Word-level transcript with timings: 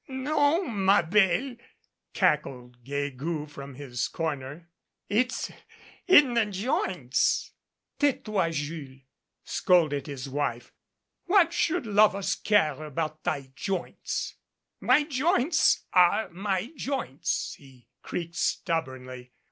"Non, 0.07 0.79
ma 0.83 1.03
belle," 1.03 1.57
cackled 2.15 2.83
Guegou 2.83 3.45
from 3.47 3.75
his 3.75 4.07
corner. 4.07 4.67
"It's 5.09 5.51
in 6.07 6.33
the 6.33 6.47
joints." 6.47 7.51
"Tais 7.99 8.23
toi, 8.23 8.49
Jules," 8.49 9.01
scolded 9.43 10.07
his 10.07 10.27
wife. 10.27 10.71
"What 11.25 11.53
should 11.53 11.85
lovers 11.85 12.33
care 12.33 12.83
about 12.83 13.23
thy 13.23 13.51
joints." 13.55 14.37
"My 14.79 15.03
joints 15.03 15.85
are 15.93 16.29
my 16.29 16.71
joints," 16.75 17.53
he 17.59 17.87
creaked 18.01 18.37
stubbornly. 18.37 19.33